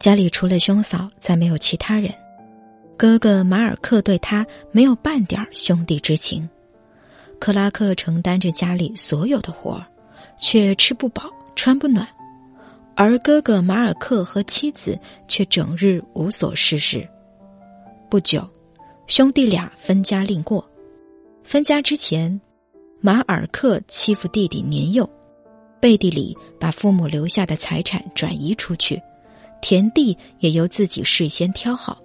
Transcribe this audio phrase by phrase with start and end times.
[0.00, 2.10] 家里除了兄嫂，再没有其他人。
[2.96, 6.48] 哥哥马尔克对他没有半点兄弟之情。
[7.38, 9.86] 克拉克承担着家里所有的活儿，
[10.38, 12.08] 却吃不饱穿不暖，
[12.94, 17.06] 而哥哥马尔克和妻子却整日无所事事。
[18.08, 18.48] 不久，
[19.06, 20.66] 兄弟俩分家另过。
[21.44, 22.40] 分家之前，
[23.02, 25.08] 马尔克欺负弟弟年幼，
[25.78, 28.98] 背地里把父母留下的财产转移出去。
[29.60, 32.00] 田地也由自己事先挑好，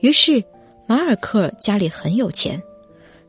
[0.00, 0.42] 于是
[0.86, 2.60] 马尔克家里很有钱，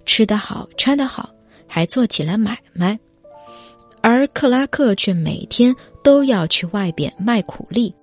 [0.05, 1.29] 吃得好，穿得好，
[1.67, 2.99] 还做起了买卖。
[4.01, 7.93] 而克拉克却每天都要去外边卖苦力。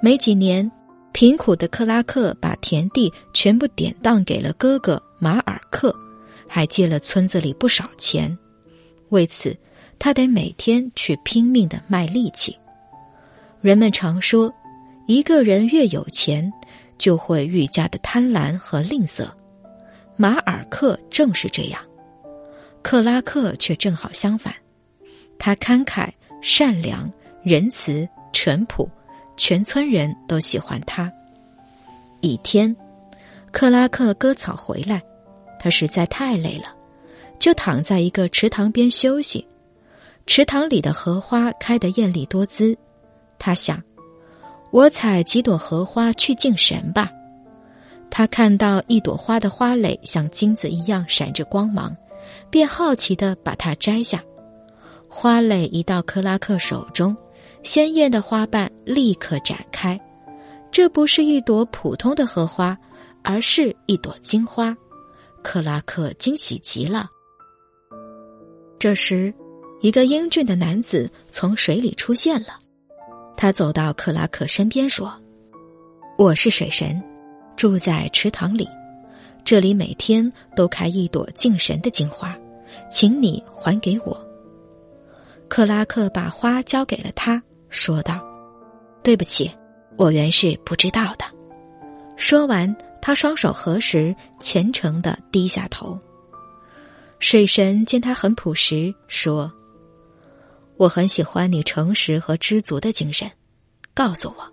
[0.00, 0.70] 没几年，
[1.12, 5.94] 贫苦的克拉克把田地全部典当给了哥哥马尔克，
[6.48, 8.36] 还借了村子里不少钱。
[9.10, 9.56] 为此，
[9.98, 12.56] 他得每天去拼命的卖力气。
[13.60, 14.52] 人们常说，
[15.06, 16.52] 一个人越有钱，
[16.98, 19.26] 就会愈加的贪婪和吝啬。
[20.16, 21.80] 马尔克正是这样，
[22.82, 24.54] 克拉克却正好相反。
[25.38, 26.08] 他慷慨、
[26.40, 27.10] 善良、
[27.42, 28.88] 仁慈、淳朴，
[29.36, 31.12] 全村人都喜欢他。
[32.20, 32.74] 一天，
[33.50, 35.02] 克拉克割草回来，
[35.58, 36.74] 他实在太累了，
[37.38, 39.46] 就躺在一个池塘边休息。
[40.26, 42.76] 池塘里的荷花开得艳丽多姿。
[43.38, 43.82] 他想，
[44.70, 47.10] 我采几朵荷花去敬神吧。
[48.10, 51.94] 他看到一朵花的花蕾像金子一样闪着光芒，
[52.50, 54.22] 便好奇的把它摘下。
[55.08, 57.16] 花蕾一到克拉克手中，
[57.62, 60.00] 鲜艳的花瓣立刻展开。
[60.70, 62.76] 这不是一朵普通的荷花，
[63.22, 64.76] 而是一朵金花。
[65.42, 67.08] 克拉克惊喜极了。
[68.78, 69.32] 这时，
[69.80, 72.58] 一个英俊的男子从水里出现了。
[73.36, 75.12] 他走到克拉克身边说
[76.16, 77.00] ：“我是水神，
[77.54, 78.66] 住在池塘里，
[79.44, 82.34] 这里每天都开一朵敬神的金花，
[82.90, 84.18] 请你还给我。”
[85.48, 88.24] 克拉克把花交给了他，说道
[89.04, 89.50] ：“对不起，
[89.96, 91.24] 我原是不知道的。”
[92.16, 95.98] 说完，他双手合十，虔诚的低下头。
[97.18, 99.52] 水神见他很朴实，说。
[100.76, 103.30] 我很喜欢你诚实和知足的精神，
[103.94, 104.52] 告诉我，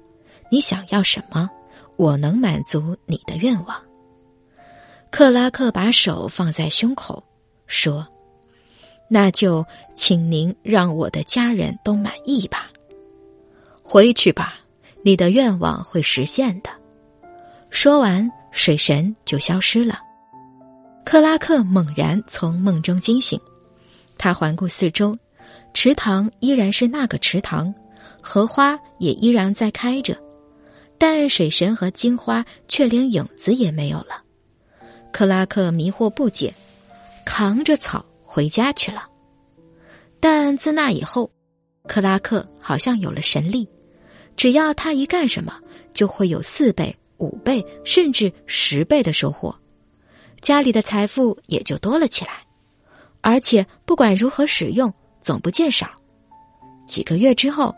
[0.50, 1.50] 你想要什么，
[1.98, 3.82] 我能满足你的愿望。
[5.12, 7.24] 克拉克把手放在胸口，
[7.68, 8.08] 说
[9.10, 12.72] ：“那就请您让我的家人都满意吧。
[13.84, 14.56] 回去吧，
[15.04, 16.70] 你的愿望会实现的。”
[17.70, 20.00] 说完，水神就消失了。
[21.04, 23.40] 克拉克猛然从梦中惊醒，
[24.18, 25.18] 他环顾四周。
[25.74, 27.74] 池塘依然是那个池塘，
[28.22, 30.16] 荷花也依然在开着，
[30.98, 34.24] 但水神和金花却连影子也没有了。
[35.12, 36.54] 克拉克迷惑不解，
[37.26, 39.04] 扛着草回家去了。
[40.20, 41.30] 但自那以后，
[41.86, 43.68] 克拉克好像有了神力，
[44.38, 45.60] 只要他一干什么，
[45.94, 49.54] 就会有四倍、五倍，甚至十倍的收获，
[50.40, 52.46] 家里的财富也就多了起来，
[53.20, 54.94] 而且不管如何使用。
[55.24, 55.90] 总不见少，
[56.86, 57.74] 几个月之后，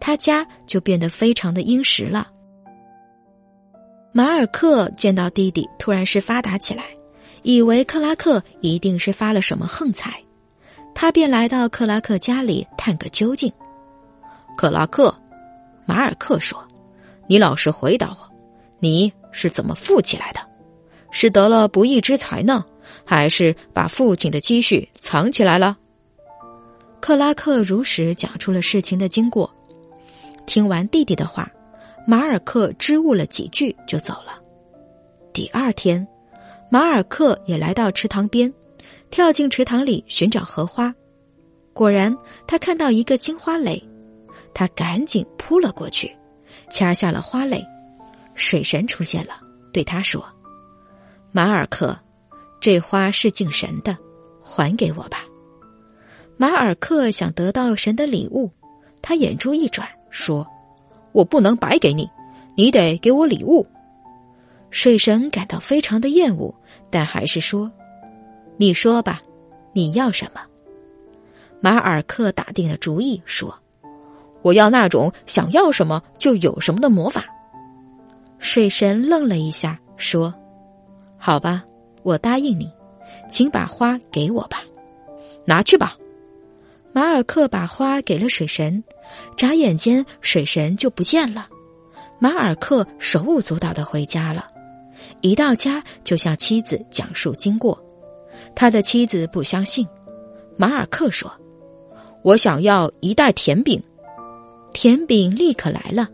[0.00, 2.28] 他家就变得非常的殷实了。
[4.12, 6.84] 马尔克见到弟弟突然是发达起来，
[7.42, 10.20] 以为克拉克一定是发了什么横财，
[10.92, 13.52] 他便来到克拉克家里探个究竟。
[14.56, 15.14] 克拉克，
[15.86, 16.58] 马尔克说
[17.28, 18.16] ：“你老实回答我，
[18.80, 20.40] 你是怎么富起来的？
[21.12, 22.64] 是得了不义之财呢，
[23.04, 25.78] 还是把父亲的积蓄藏起来了？”
[27.00, 29.50] 克拉克如实讲出了事情的经过。
[30.46, 31.50] 听完弟弟的话，
[32.06, 34.38] 马尔克支吾了几句就走了。
[35.32, 36.06] 第二天，
[36.70, 38.52] 马尔克也来到池塘边，
[39.10, 40.94] 跳进池塘里寻找荷花。
[41.72, 42.16] 果然，
[42.46, 43.82] 他看到一个金花蕾，
[44.52, 46.14] 他赶紧扑了过去，
[46.70, 47.64] 掐下了花蕾。
[48.34, 49.40] 水神出现了，
[49.72, 50.24] 对他说
[51.30, 51.96] ：“马尔克，
[52.60, 53.96] 这花是敬神的，
[54.40, 55.24] 还给我吧。”
[56.40, 58.48] 马尔克想得到神的礼物，
[59.02, 60.46] 他眼珠一转，说
[61.10, 62.08] ：“我不能白给你，
[62.54, 63.66] 你得给我礼物。
[64.70, 66.54] 水神感到非常的厌恶，
[66.90, 67.68] 但还是说
[68.56, 69.20] ：“你说吧，
[69.72, 70.40] 你要什么？”
[71.60, 73.52] 马尔克打定了主意说
[74.42, 77.24] ：“我要那种想要什么就有什么的魔法。”
[78.38, 80.32] 水神愣了一下，说
[81.18, 81.64] ：“好吧，
[82.04, 82.70] 我答应你，
[83.28, 84.62] 请把花给我吧，
[85.44, 85.98] 拿去吧。”
[86.92, 88.82] 马尔克把花给了水神，
[89.36, 91.48] 眨眼间水神就不见了。
[92.18, 94.46] 马尔克手舞足蹈的回家了，
[95.20, 97.80] 一到家就向妻子讲述经过。
[98.54, 99.86] 他的妻子不相信。
[100.56, 101.30] 马尔克说
[102.24, 103.80] ：“我想要一袋甜饼。”
[104.74, 106.08] 甜饼立刻来了。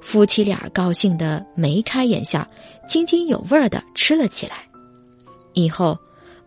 [0.00, 2.46] 夫妻俩高兴得眉开眼笑，
[2.86, 4.68] 津津有味的吃了起来。
[5.54, 5.98] 以后，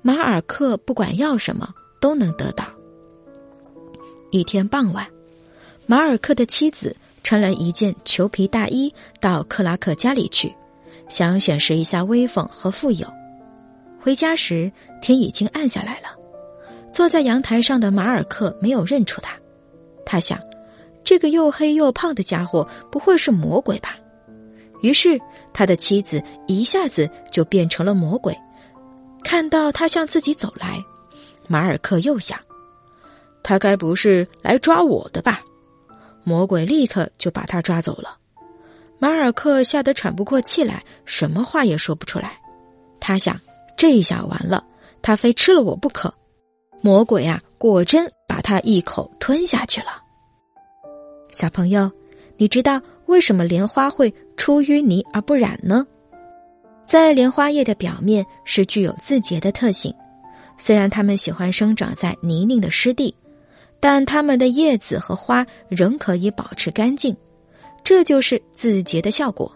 [0.01, 1.67] 马尔克不管要什么
[1.99, 2.65] 都能得到。
[4.31, 5.05] 一天傍晚，
[5.85, 10.53] 马尔克的妻子穿了一件裘皮大衣到克拉克家里去，
[11.09, 13.05] 想显示一下威风和富有。
[13.99, 16.15] 回家时，天已经暗下来了。
[16.93, 19.35] 坐在阳台上的马尔克没有认出他，
[20.05, 20.39] 他想。
[21.03, 23.97] 这个又黑又胖的家伙不会是魔鬼吧？
[24.81, 25.19] 于是
[25.51, 28.37] 他的妻子一下子就变成了魔鬼。
[29.23, 30.81] 看到他向自己走来，
[31.47, 32.39] 马尔克又想：
[33.43, 35.41] 他该不是来抓我的吧？
[36.23, 38.17] 魔鬼立刻就把他抓走了。
[38.99, 42.39] 马尔克吓得喘不过气来，什么话也说不出来。
[42.99, 43.39] 他想：
[43.75, 44.63] 这一下完了，
[45.01, 46.13] 他非吃了我不可。
[46.81, 50.01] 魔鬼啊，果真把他一口吞下去了。
[51.31, 51.91] 小朋友，
[52.37, 55.85] 你知道为什么莲花会出淤泥而不染呢？
[56.85, 59.91] 在莲花叶的表面是具有自洁的特性，
[60.57, 63.15] 虽然它们喜欢生长在泥泞的湿地，
[63.81, 67.13] 但它们的叶子和花仍可以保持干净，
[67.83, 69.51] 这就是自洁的效果。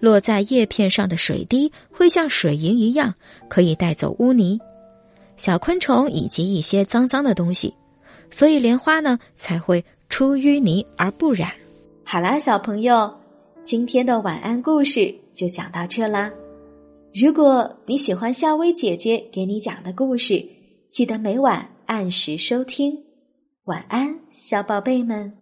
[0.00, 3.14] 落在叶片上的水滴会像水银一样，
[3.48, 4.58] 可以带走污泥、
[5.36, 7.72] 小昆虫以及一些脏脏的东西，
[8.28, 9.84] 所以莲花呢才会。
[10.12, 11.50] 出淤泥而不染。
[12.04, 13.10] 好啦，小朋友，
[13.64, 16.30] 今天的晚安故事就讲到这啦。
[17.14, 20.46] 如果你喜欢夏薇姐姐给你讲的故事，
[20.90, 22.94] 记得每晚按时收听。
[23.66, 25.38] 晚安，小宝贝们。